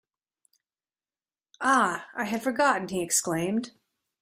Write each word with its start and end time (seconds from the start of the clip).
Ah, 1.61 2.07
I 2.15 2.23
had 2.23 2.41
forgotten, 2.41 2.87
he 2.87 3.03
exclaimed. 3.03 3.73